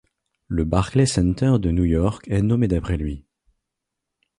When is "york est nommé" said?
1.83-2.67